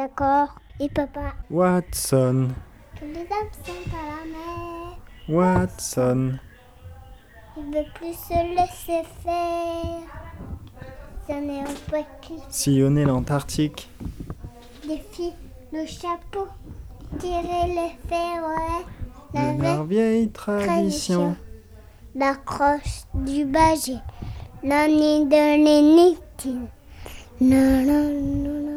[0.00, 0.54] D'accord.
[0.80, 1.34] Et papa.
[1.50, 2.48] Watson.
[2.98, 4.96] Que les sont à la mer.
[5.28, 6.38] Watson.
[7.58, 10.00] Il veut plus se laisser faire.
[11.28, 11.98] Un peu
[12.48, 13.90] Sillonner l'Antarctique.
[14.88, 15.34] Défi
[15.70, 16.48] le chapeau.
[17.18, 18.86] Tirer les ferrets.
[19.34, 21.36] La La vieille tradition.
[22.14, 23.98] La croche du bagé.
[24.62, 26.16] L'année de.
[27.42, 28.69] Non, non, non, non, non.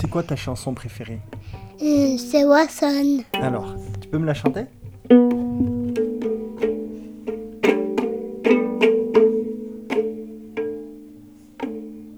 [0.00, 1.18] C'est quoi ta chanson préférée
[1.82, 3.24] Euh, C'est Watson.
[3.34, 4.66] Alors, tu peux me la chanter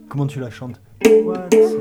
[0.08, 1.81] Comment tu la chantes Watson.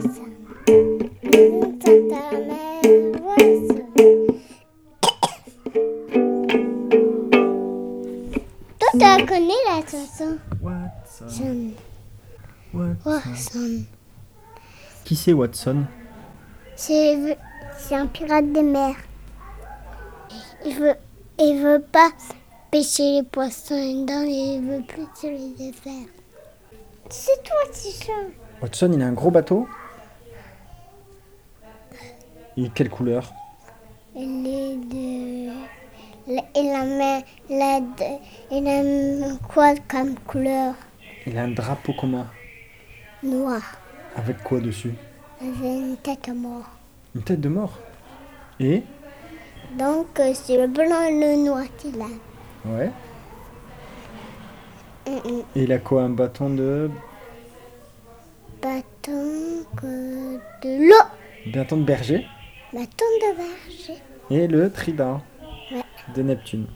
[8.80, 11.72] Toi, tu la connais la chanson Watson.
[12.74, 13.00] Watson.
[13.06, 13.86] Watson.
[15.10, 15.86] Qui c'est Watson?
[16.76, 17.36] C'est
[17.90, 18.96] un pirate des mers.
[20.64, 20.94] Il veut,
[21.40, 22.12] il veut pas
[22.70, 26.06] pêcher les poissons dedans et il veut plus se les faire.
[27.10, 28.30] C'est toi, Tichon.
[28.62, 29.68] Watson, il a un gros bateau?
[32.56, 33.34] Il est quelle couleur?
[34.16, 35.52] Il est de.
[36.28, 37.24] Il a la,
[38.52, 40.76] il a quoi comme couleur
[41.26, 42.28] Il a un drapeau commun?
[43.24, 43.64] Noir.
[44.20, 44.94] Avec quoi dessus
[45.42, 46.70] Avec une tête à mort.
[47.16, 47.80] Une tête de mort
[48.60, 48.84] Et
[49.78, 52.06] Donc euh, c'est le blanc et le noir qu'il a.
[52.70, 52.92] Ouais.
[55.08, 55.44] Mm, mm.
[55.56, 56.90] Et il a quoi Un bâton de.
[58.62, 61.52] Bâton de l'eau.
[61.54, 62.28] Bâton de berger
[62.74, 64.02] Bâton de berger.
[64.30, 65.22] Et le trident
[65.72, 65.84] Ouais.
[66.14, 66.68] de Neptune.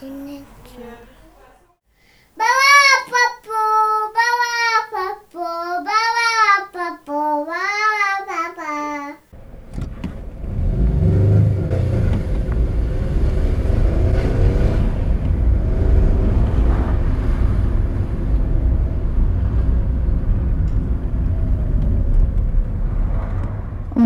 [0.00, 0.94] de Neptune.
[2.38, 2.65] Bawa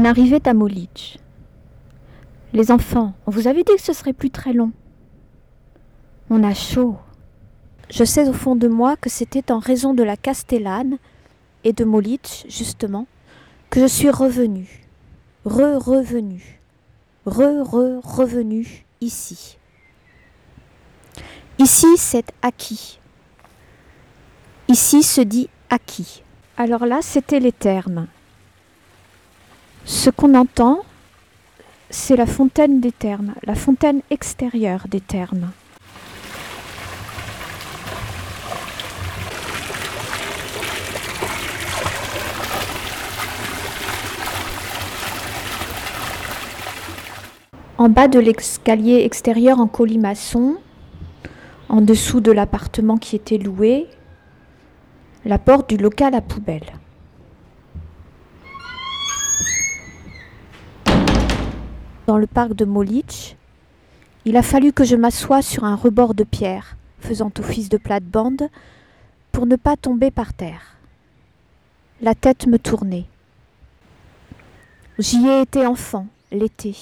[0.01, 1.19] On arrivait à Molich.
[2.55, 4.73] Les enfants, on vous avait dit que ce serait plus très long.
[6.31, 6.97] On a chaud.
[7.91, 10.97] Je sais au fond de moi que c'était en raison de la Castellane
[11.65, 13.07] et de Molich, justement,
[13.69, 14.87] que je suis revenue.
[15.45, 16.63] Re-revenue.
[17.27, 19.59] Re-re-revenue ici.
[21.59, 23.01] Ici, c'est acquis.
[24.67, 26.23] Ici se dit acquis.
[26.57, 28.07] Alors là, c'était les termes.
[29.85, 30.81] Ce qu'on entend,
[31.91, 35.51] c'est la fontaine des termes, la fontaine extérieure des termes.
[47.79, 50.59] En bas de l'escalier extérieur en colimaçon,
[51.71, 53.87] en dessous de l'appartement qui était loué,
[55.25, 56.73] la porte du local à poubelle.
[62.11, 63.37] Dans le parc de Molich,
[64.25, 68.49] il a fallu que je m'assoie sur un rebord de pierre, faisant office de plate-bande,
[69.31, 70.77] pour ne pas tomber par terre.
[72.01, 73.05] La tête me tournait.
[74.99, 76.77] J'y ai été enfant, l'été.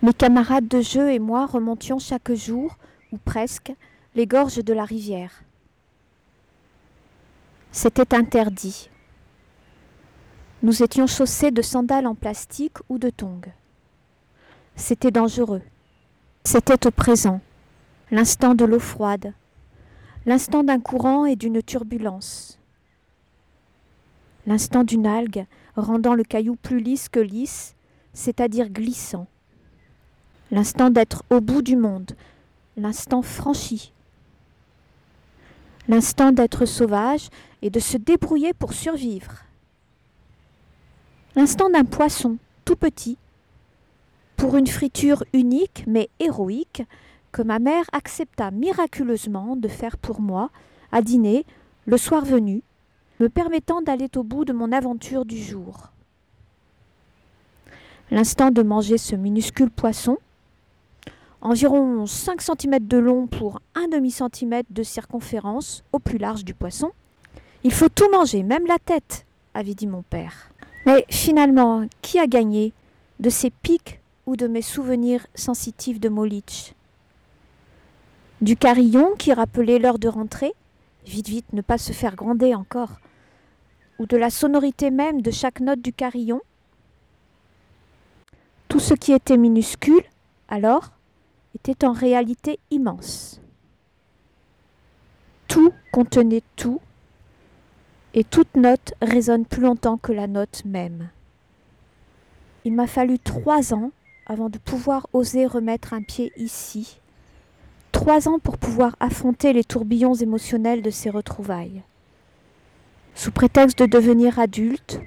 [0.00, 2.76] Mes camarades de jeu et moi remontions chaque jour,
[3.10, 3.72] ou presque,
[4.14, 5.42] les gorges de la rivière.
[7.72, 8.90] C'était interdit.
[10.62, 13.50] Nous étions chaussés de sandales en plastique ou de tongs.
[14.76, 15.62] C'était dangereux.
[16.44, 17.40] C'était au présent,
[18.12, 19.32] l'instant de l'eau froide,
[20.24, 22.60] l'instant d'un courant et d'une turbulence,
[24.46, 27.74] l'instant d'une algue rendant le caillou plus lisse que lisse,
[28.12, 29.26] c'est-à-dire glissant,
[30.52, 32.12] l'instant d'être au bout du monde,
[32.76, 33.92] l'instant franchi,
[35.88, 37.30] l'instant d'être sauvage
[37.62, 39.42] et de se débrouiller pour survivre,
[41.34, 43.16] l'instant d'un poisson tout petit,
[44.36, 46.82] pour une friture unique mais héroïque
[47.32, 50.50] que ma mère accepta miraculeusement de faire pour moi
[50.90, 51.46] à dîner
[51.86, 52.62] le soir venu,
[53.20, 55.90] me permettant d'aller au bout de mon aventure du jour.
[58.10, 60.18] L'instant de manger ce minuscule poisson,
[61.40, 66.90] environ 5 cm de long pour un demi-centimètre de circonférence au plus large du poisson.
[67.64, 69.24] Il faut tout manger, même la tête,
[69.54, 70.51] avait dit mon père.
[70.84, 72.72] Mais finalement, qui a gagné
[73.20, 76.74] De ces pics ou de mes souvenirs sensitifs de Molich
[78.40, 80.54] Du carillon qui rappelait l'heure de rentrée?
[81.06, 83.00] Vite, vite, ne pas se faire gronder encore.
[83.98, 86.40] Ou de la sonorité même de chaque note du carillon?
[88.68, 90.04] Tout ce qui était minuscule,
[90.48, 90.92] alors,
[91.54, 93.40] était en réalité immense.
[95.46, 96.80] Tout contenait tout,
[98.14, 101.08] et toute note résonne plus longtemps que la note même.
[102.64, 103.90] Il m'a fallu trois ans
[104.26, 107.00] avant de pouvoir oser remettre un pied ici,
[107.90, 111.82] trois ans pour pouvoir affronter les tourbillons émotionnels de ces retrouvailles.
[113.14, 115.00] Sous prétexte de devenir adulte,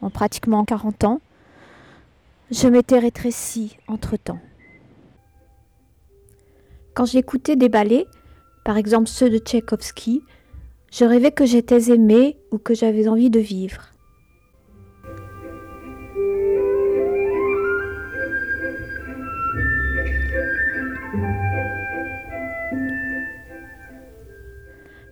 [0.00, 1.20] en pratiquement quarante ans,
[2.50, 4.40] je m'étais rétrécie entre-temps.
[6.94, 8.06] Quand j'écoutais des ballets,
[8.64, 10.22] par exemple ceux de Tchaïkovski,
[10.92, 13.88] je rêvais que j'étais aimée ou que j'avais envie de vivre.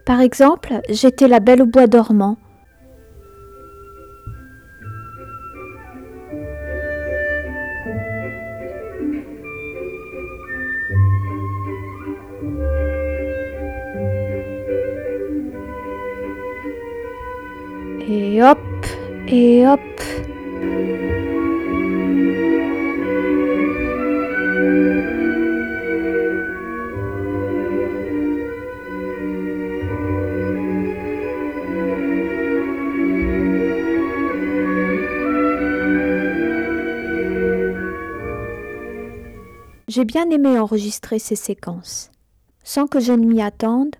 [0.04, 2.36] Par exemple, j'étais la belle au bois dormant.
[18.42, 18.58] Hop,
[19.28, 19.81] et hop.
[39.88, 42.10] J'ai bien aimé enregistrer ces séquences.
[42.64, 43.94] Sans que je ne m'y attende,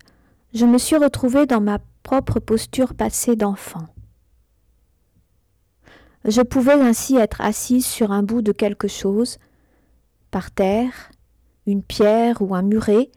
[0.55, 3.85] je me suis retrouvée dans ma propre posture passée d'enfant.
[6.25, 9.39] Je pouvais ainsi être assise sur un bout de quelque chose,
[10.29, 11.11] par terre,
[11.65, 13.11] une pierre ou un muret,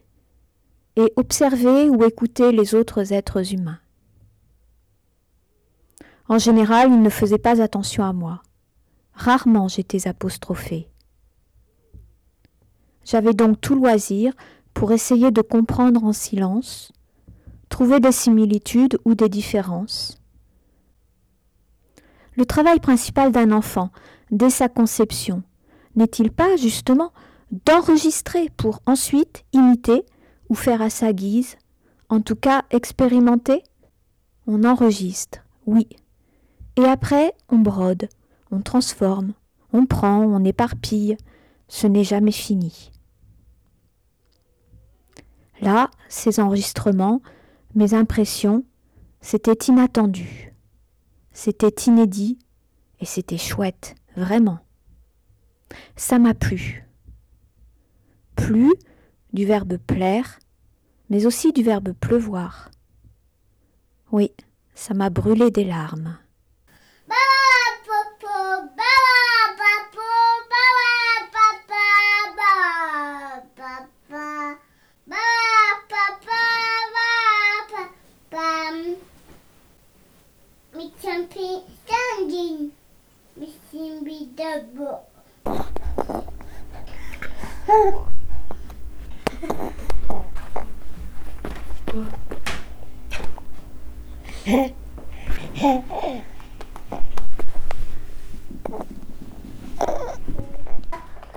[0.96, 3.80] et observer ou écouter les autres êtres humains.
[6.28, 8.42] En général, ils ne faisaient pas attention à moi.
[9.12, 10.88] Rarement j'étais apostrophée.
[13.04, 14.32] J'avais donc tout loisir
[14.72, 16.92] pour essayer de comprendre en silence,
[17.68, 20.23] trouver des similitudes ou des différences.
[22.36, 23.90] Le travail principal d'un enfant,
[24.30, 25.42] dès sa conception,
[25.94, 27.12] n'est-il pas justement
[27.66, 30.04] d'enregistrer pour ensuite imiter
[30.48, 31.56] ou faire à sa guise,
[32.08, 33.62] en tout cas expérimenter?
[34.46, 35.88] On enregistre, oui.
[36.76, 38.08] Et après, on brode,
[38.50, 39.32] on transforme,
[39.72, 41.16] on prend, on éparpille,
[41.68, 42.90] ce n'est jamais fini.
[45.60, 47.22] Là, ces enregistrements,
[47.74, 48.64] mes impressions,
[49.20, 50.53] c'était inattendu,
[51.34, 52.38] c'était inédit
[53.00, 54.60] et c'était chouette, vraiment.
[55.96, 56.88] Ça m'a plu.
[58.36, 58.72] Plu
[59.32, 60.38] du verbe plaire,
[61.10, 62.70] mais aussi du verbe pleuvoir.
[64.12, 64.32] Oui,
[64.74, 66.16] ça m'a brûlé des larmes.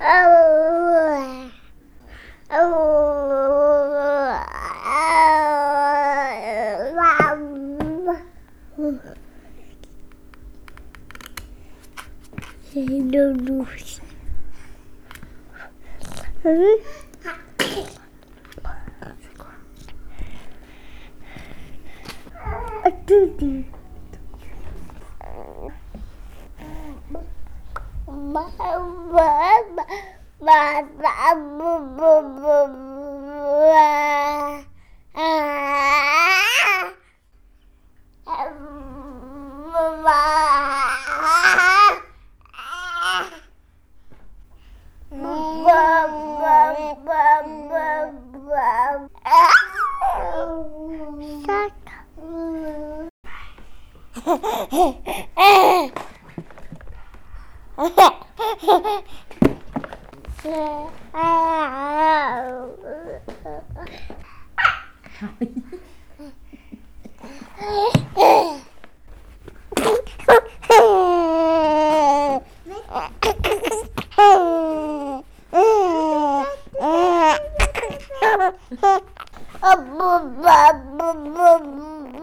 [0.00, 0.37] Oh.
[13.10, 14.00] do do.
[54.28, 54.36] 嘿
[54.70, 54.94] 嘿
[55.36, 55.90] 嘿
[58.58, 59.02] 嘿嘿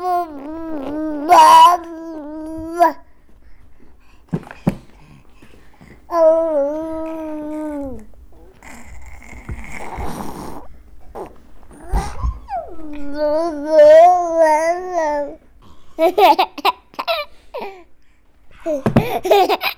[18.65, 19.74] Hehehehe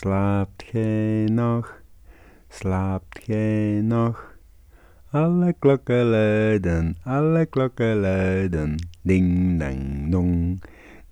[0.00, 1.82] slaapt gij nog,
[2.48, 4.34] slaapt gij nog?
[5.10, 10.62] Alle klokken luiden, alle klokken luiden, ding dang dong,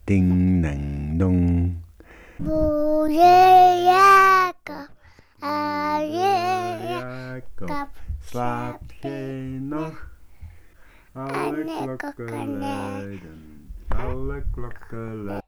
[0.05, 1.77] ding dang dong.
[2.37, 4.91] Boeie Jacob,
[5.39, 6.37] aje
[6.89, 7.89] Jacob,
[8.21, 10.11] slaapt gij nog?
[11.13, 15.48] Alle klokken luiden, alle klokken luiden.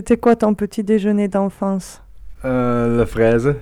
[0.00, 2.00] C'était quoi ton petit déjeuner d'enfance?
[2.46, 3.54] Euh, la fraise.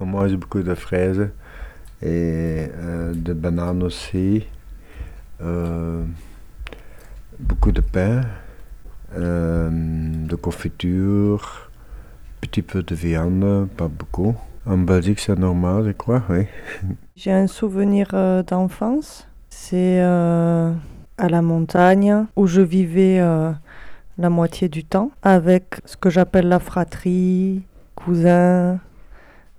[0.00, 1.30] On mange beaucoup de fraises.
[2.02, 4.44] Et euh, de bananes aussi.
[5.40, 6.04] Euh,
[7.38, 8.20] beaucoup de pain.
[9.16, 11.70] de confiture.
[12.42, 14.36] Petit peu de viande, pas beaucoup.
[14.66, 16.44] En Belgique, c'est normal, je crois, oui.
[17.16, 18.08] J'ai un souvenir
[18.46, 19.26] d'enfance.
[19.48, 23.22] C'est à la montagne où je vivais
[24.18, 27.62] la moitié du temps avec ce que j'appelle la fratrie,
[27.94, 28.78] cousin,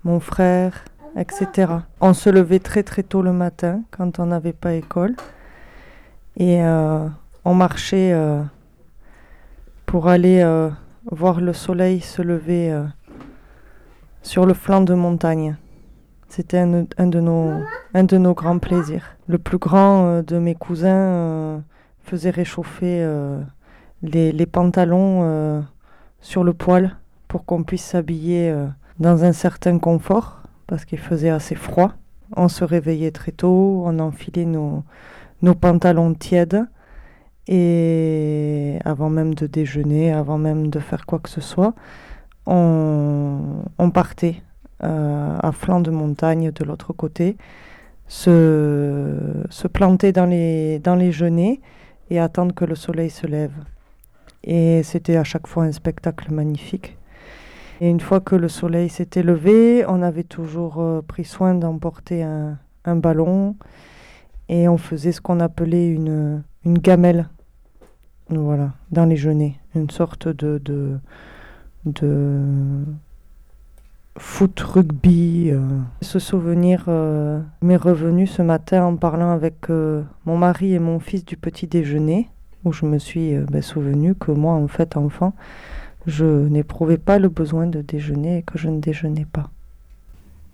[0.04, 0.84] mon frère,
[1.16, 1.72] etc.
[2.00, 5.14] On se levait très très tôt le matin quand on n'avait pas école
[6.36, 7.06] et euh,
[7.44, 8.42] on marchait euh,
[9.86, 10.70] pour aller euh,
[11.10, 12.76] voir le soleil se lever
[14.22, 15.56] sur le flanc de montagne.
[16.28, 17.60] C'était un, de nos,
[17.92, 19.16] un de nos grands plaisirs.
[19.28, 21.62] Le plus grand de mes cousins
[22.02, 23.06] faisait réchauffer
[24.04, 25.60] les, pantalons euh,
[26.20, 26.96] sur le poêle
[27.28, 28.66] pour qu'on puisse s'habiller euh,
[28.98, 31.92] dans un certain confort parce qu'il faisait assez froid.
[32.36, 34.82] On se réveillait très tôt, on enfilait nos,
[35.42, 36.64] nos pantalons tièdes
[37.46, 41.74] et avant même de déjeuner, avant même de faire quoi que ce soit,
[42.46, 44.36] on, on partait
[44.82, 47.36] euh, à flanc de montagne de l'autre côté,
[48.08, 51.60] se, se planter dans les, dans les genêts
[52.10, 53.52] et attendre que le soleil se lève.
[54.44, 56.96] Et c'était à chaque fois un spectacle magnifique.
[57.80, 62.22] Et une fois que le soleil s'était levé, on avait toujours euh, pris soin d'emporter
[62.22, 63.56] un, ballon
[64.50, 67.28] et on faisait ce qu'on appelait une, une gamelle.
[68.28, 69.54] Voilà, dans les genêts.
[69.74, 70.98] Une sorte de, de,
[71.86, 72.40] de
[74.18, 75.50] foot rugby.
[75.50, 75.60] euh.
[76.02, 81.24] Ce souvenir euh, m'est revenu ce matin en parlant avec mon mari et mon fils
[81.24, 82.28] du petit déjeuner,
[82.64, 85.32] où je me suis euh, ben, souvenu que moi, en fait, enfant,
[86.06, 89.50] je n'éprouvais pas le besoin de déjeuner et que je ne déjeunais pas.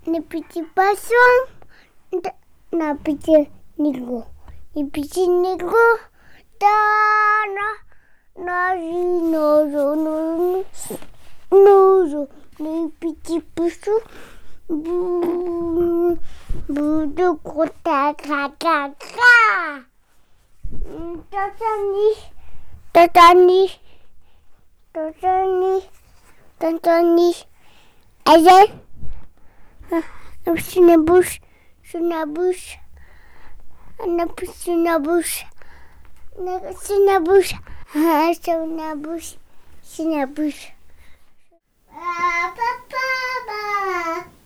[0.07, 1.13] Les petits poissons,
[2.13, 3.49] de- les petits
[3.79, 4.25] négros,
[4.77, 5.29] les petits
[20.73, 22.17] 嗯，等等你，
[22.93, 23.71] 等等你，
[24.93, 25.89] 等等你，
[26.59, 27.35] 等等你，
[28.25, 28.53] 哎呀，
[29.89, 30.01] 那
[30.45, 31.41] 不是，那不是，
[32.01, 32.77] 那不是，
[34.07, 35.45] 那不是，那不是，
[36.35, 36.59] 那
[37.19, 37.55] 不是，
[37.95, 39.37] 那不是，
[40.05, 40.69] 那不是，
[41.91, 42.65] 爸爸
[43.47, 44.40] 爸。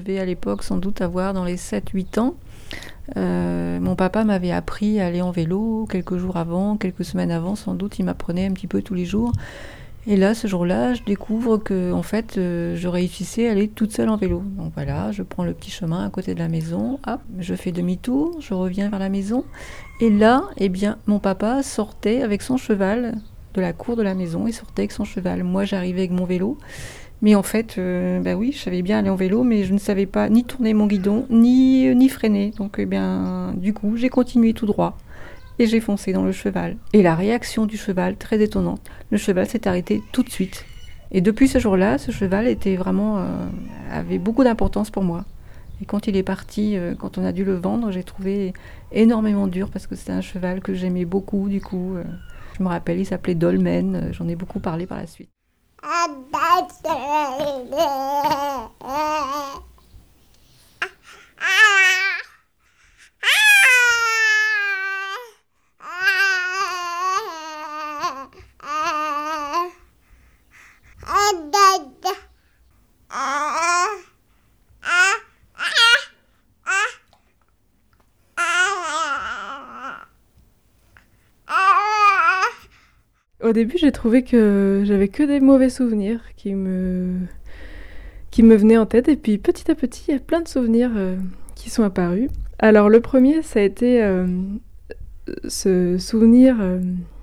[0.00, 2.34] Devais à l'époque sans doute avoir dans les 7-8 ans.
[3.16, 7.56] Euh, mon papa m'avait appris à aller en vélo quelques jours avant, quelques semaines avant,
[7.56, 9.32] sans doute, il m'apprenait un petit peu tous les jours.
[10.06, 13.92] Et là, ce jour-là, je découvre que en fait, euh, je réussissais à aller toute
[13.92, 14.42] seule en vélo.
[14.56, 17.70] Donc voilà, je prends le petit chemin à côté de la maison, hop, je fais
[17.70, 19.44] demi-tour, je reviens vers la maison.
[20.00, 23.18] Et là, eh bien, mon papa sortait avec son cheval
[23.52, 25.44] de la cour de la maison, il sortait avec son cheval.
[25.44, 26.56] Moi, j'arrivais avec mon vélo.
[27.22, 29.78] Mais en fait, euh, bah oui, je savais bien aller en vélo, mais je ne
[29.78, 32.52] savais pas ni tourner mon guidon, ni, euh, ni freiner.
[32.56, 34.96] Donc, eh bien, du coup, j'ai continué tout droit
[35.58, 36.76] et j'ai foncé dans le cheval.
[36.94, 38.80] Et la réaction du cheval, très étonnante.
[39.10, 40.64] Le cheval s'est arrêté tout de suite.
[41.12, 43.22] Et depuis ce jour-là, ce cheval était vraiment euh,
[43.90, 45.26] avait beaucoup d'importance pour moi.
[45.82, 48.52] Et quand il est parti, quand on a dû le vendre, j'ai trouvé
[48.92, 51.48] énormément dur parce que c'était un cheval que j'aimais beaucoup.
[51.48, 51.94] Du coup,
[52.58, 54.10] je me rappelle, il s'appelait Dolmen.
[54.12, 55.30] J'en ai beaucoup parlé par la suite.
[61.42, 61.99] Ah!
[83.42, 87.14] Au début, j'ai trouvé que j'avais que des mauvais souvenirs qui me,
[88.30, 89.08] qui me venaient en tête.
[89.08, 91.16] Et puis petit à petit, il y a plein de souvenirs euh,
[91.54, 92.28] qui sont apparus.
[92.58, 94.26] Alors le premier, ça a été euh,
[95.48, 96.80] ce souvenir euh,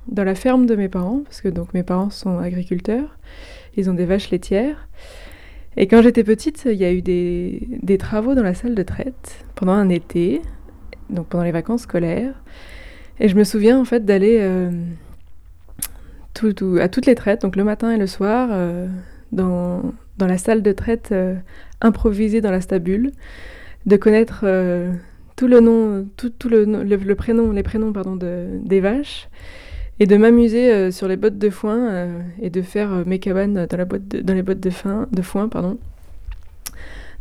[0.08, 3.20] dans la ferme de mes parents, parce que donc mes parents sont agriculteurs,
[3.76, 4.88] ils ont des vaches laitières.
[5.76, 8.82] Et quand j'étais petite, il y a eu des, des travaux dans la salle de
[8.82, 10.42] traite pendant un été,
[11.12, 12.34] donc pendant les vacances scolaires.
[13.20, 14.40] Et je me souviens en fait d'aller
[16.80, 18.88] à toutes les traites, donc le matin et le soir, euh,
[19.32, 21.36] dans, dans la salle de traite euh,
[21.82, 23.12] improvisée dans la stabule,
[23.86, 24.92] de connaître euh,
[25.36, 29.30] tout le nom, tout, tout le, le, prénom, les prénoms pardon, de, des vaches,
[30.00, 32.08] et de m'amuser sur les bottes de foin
[32.40, 35.50] et de faire mes cabanes dans, la boîte dans les bottes de, fin, de foin,
[35.50, 35.80] pardon.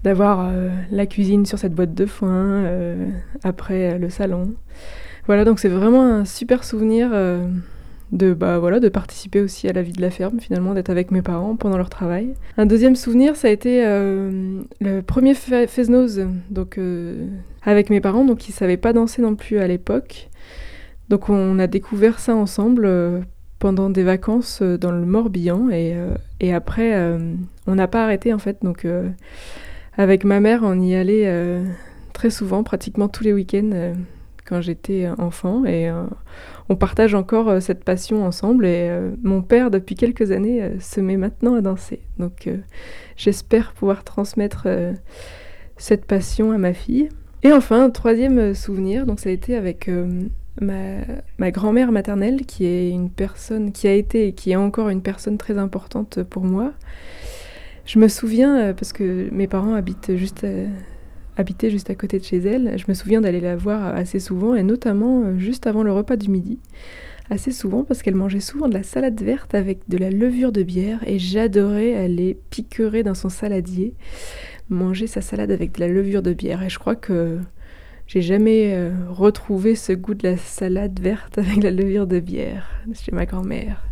[0.05, 0.53] D'avoir
[0.91, 2.65] la cuisine sur cette boîte de foin,
[3.43, 4.53] après le salon.
[5.25, 7.13] Voilà, donc c'est vraiment un super souvenir
[8.13, 11.11] de, bah, voilà, de participer aussi à la vie de la ferme, finalement, d'être avec
[11.11, 12.35] mes parents pendant leur travail.
[12.57, 17.27] Un deuxième souvenir, ça a été euh, le premier fe- Fesnose, donc euh,
[17.63, 20.29] avec mes parents, donc ils savaient pas danser non plus à l'époque.
[21.09, 23.21] Donc on a découvert ça ensemble euh,
[23.59, 25.97] pendant des vacances dans le Morbihan et,
[26.41, 26.95] et après
[27.67, 28.59] on n'a pas arrêté en fait.
[28.63, 28.87] Donc
[29.97, 31.63] avec ma mère on y allait
[32.13, 33.95] très souvent, pratiquement tous les week-ends
[34.45, 35.91] quand j'étais enfant et
[36.69, 40.81] on partage encore euh, cette passion ensemble et euh, mon père depuis quelques années euh,
[40.81, 42.01] se met maintenant à danser.
[42.19, 42.49] Donc
[43.17, 44.67] j'espère pouvoir transmettre
[45.77, 47.09] cette passion à ma fille.
[47.43, 49.91] Et enfin, troisième souvenir, donc ça a été avec
[50.61, 55.03] ma, grand-mère maternelle, qui est une personne, qui a été et qui est encore une
[55.03, 56.73] personne très importante pour moi.
[57.85, 60.47] Je me souviens, parce que mes parents habitent juste
[61.37, 62.79] habitait juste à côté de chez elle.
[62.79, 66.17] Je me souviens d'aller la voir assez souvent et notamment euh, juste avant le repas
[66.17, 66.59] du midi.
[67.29, 70.63] Assez souvent parce qu'elle mangeait souvent de la salade verte avec de la levure de
[70.63, 73.95] bière et j'adorais aller piquerer dans son saladier,
[74.69, 76.63] manger sa salade avec de la levure de bière.
[76.63, 77.39] Et je crois que
[78.07, 82.71] j'ai jamais euh, retrouvé ce goût de la salade verte avec la levure de bière
[82.95, 83.83] chez ma grand-mère.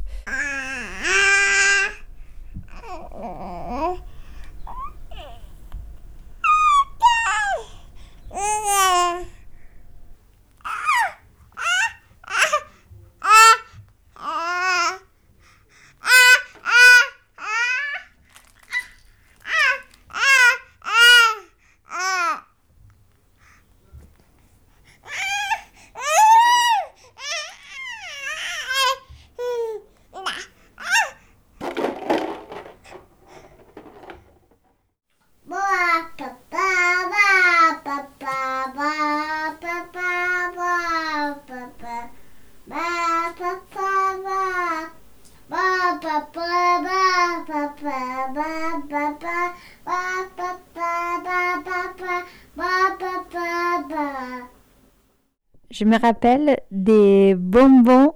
[55.70, 58.14] Je me rappelle des bonbons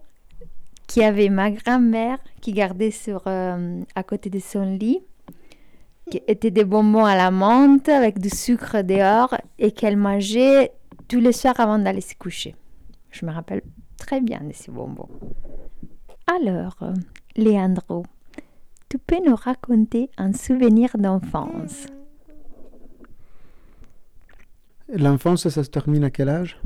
[0.87, 5.01] qu'il y avait ma grand-mère qui gardait sur, euh, à côté de son lit,
[6.11, 10.72] qui étaient des bonbons à la menthe avec du sucre dehors et qu'elle mangeait
[11.09, 12.55] tous les soirs avant d'aller se coucher.
[13.11, 13.62] Je me rappelle
[13.96, 15.09] très bien de ces bonbons.
[16.27, 16.94] Alors, euh,
[17.37, 18.05] Leandro,
[18.88, 21.87] tu peux nous raconter un souvenir d'enfance?
[24.90, 26.59] L'enfance, ça se termine à quel âge?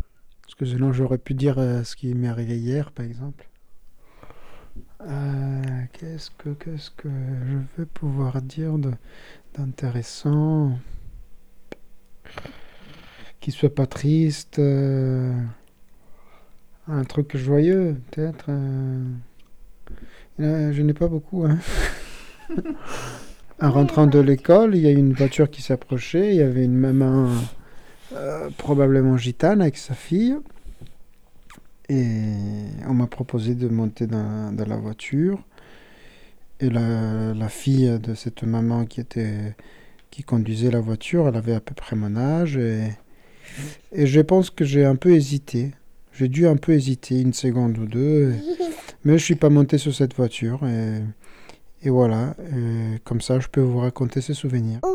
[0.43, 3.49] Parce que sinon, j'aurais pu dire euh, ce qui m'est arrivé hier, par exemple.
[5.01, 8.75] Euh, qu'est-ce que qu'est-ce que je veux pouvoir dire
[9.55, 10.79] d'intéressant?
[13.41, 15.35] Qui soit pas triste euh,
[16.87, 18.53] Un truc joyeux, peut-être
[20.39, 21.45] Je n'ai pas beaucoup.
[21.45, 21.59] Hein.
[23.63, 26.31] en rentrant de l'école, il y a une voiture qui s'approchait.
[26.31, 27.29] Il y avait une maman
[28.15, 30.37] euh, probablement gitane avec sa fille.
[31.89, 32.15] Et
[32.89, 35.39] on m'a proposé de monter dans, dans la voiture.
[36.61, 39.55] Et la, la fille de cette maman qui, était,
[40.11, 42.57] qui conduisait la voiture, elle avait à peu près mon âge.
[42.57, 42.89] Et,
[43.93, 45.73] et je pense que j'ai un peu hésité.
[46.13, 48.35] J'ai dû un peu hésiter une seconde ou deux.
[49.05, 50.67] Mais je suis pas monté sur cette voiture.
[50.67, 51.01] Et,
[51.83, 52.35] et voilà.
[52.55, 54.81] Et comme ça, je peux vous raconter ces souvenirs.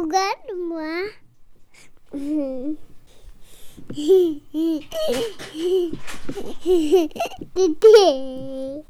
[7.54, 8.84] Tété.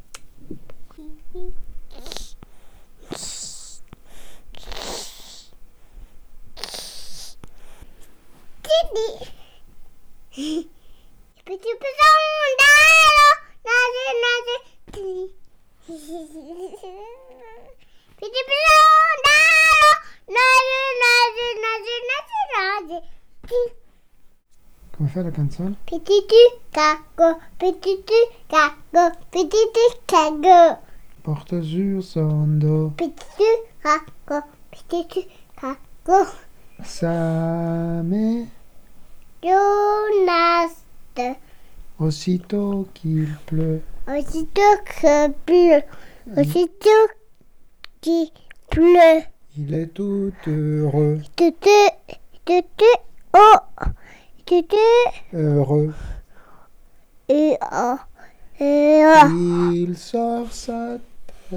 [8.63, 9.07] Tété.
[11.45, 12.17] Petit poisson
[12.59, 12.81] dans
[13.17, 14.61] l'eau, nager, nager.
[18.17, 18.85] Petit poisson
[19.25, 19.47] dans
[19.79, 20.03] l'eau,
[20.35, 23.01] nager, nager, nager, nager, nager.
[24.97, 30.77] Comment fait la canzone Petit tu cago, petit tu cago, petit tu cago,
[31.57, 33.17] Porte sur son dos petit
[33.81, 35.21] cago, petit tu
[35.59, 36.29] cago.
[36.83, 37.07] sa
[38.03, 38.45] main
[39.41, 40.83] Jonas,
[41.99, 43.81] aussitôt qu'il pleut.
[44.07, 45.83] aussitôt que pleut,
[46.37, 47.07] aussitôt
[48.01, 48.29] qu'il
[48.69, 49.23] pleut,
[49.57, 52.85] Il est tout heureux, tu tu,
[53.33, 53.57] oh,
[54.45, 54.63] tu,
[55.33, 55.93] heureux.
[57.29, 57.95] et oh,
[58.59, 59.27] et oh.
[59.73, 60.97] Il sort sa.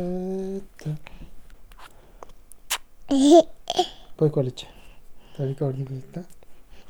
[4.15, 4.67] Poi quale c'è?
[5.35, 6.25] Ti ricordi questa?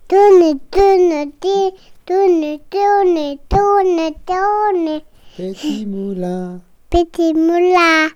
[0.05, 1.73] Tourne, tourne, ti,
[2.05, 5.03] tourne, tourne, tourne, tourne.
[5.35, 6.61] Petit moulin
[6.91, 8.11] Petit moulin,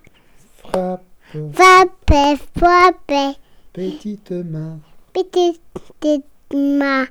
[0.56, 1.04] frappe,
[1.52, 3.38] frappe, frappe,
[3.72, 4.80] petite main.
[5.12, 5.60] petite
[6.52, 7.08] main.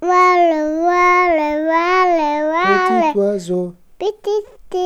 [0.00, 3.12] Voilà, voilà, voilà, voilà.
[3.12, 4.76] Petit oiseau, Petite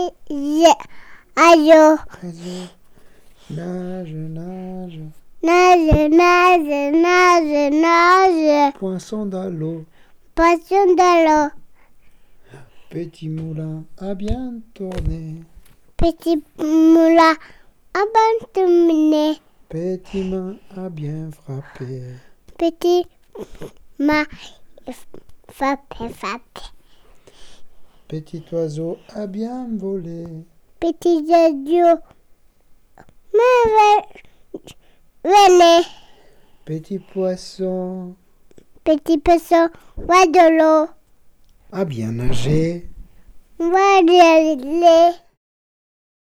[1.34, 1.74] aïe,
[3.50, 5.00] nage, nage.
[5.42, 8.72] nage, nage, nage, nage.
[8.78, 9.84] Poisson dans l'eau,
[10.36, 11.50] Poisson dans l'eau,
[12.88, 15.42] petit moulin a bien tourné.
[15.96, 17.34] petit moulin,
[17.94, 19.40] abandonné.
[19.68, 22.02] Petit main a bien frappé.
[22.58, 23.06] Petit
[23.98, 24.24] main,
[25.48, 26.60] frappe, frappe.
[28.10, 30.24] Petit oiseau a bien volé.
[30.80, 32.00] Petit oiseau,
[35.22, 35.86] venez.
[36.64, 38.16] Petit poisson.
[38.82, 40.88] Petit poisson, va de l'eau.
[41.70, 42.90] Ah bien nager.
[43.60, 45.29] Va de.